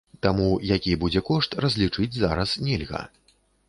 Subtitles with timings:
[0.25, 3.09] Таму які будзе кошт, разлічыць зараз нельга.